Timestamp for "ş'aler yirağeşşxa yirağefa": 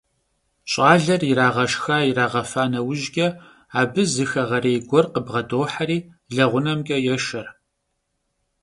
0.71-2.63